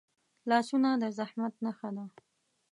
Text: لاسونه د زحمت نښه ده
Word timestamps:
لاسونه 0.49 0.89
د 1.01 1.03
زحمت 1.17 1.53
نښه 1.65 1.89
ده 1.95 2.05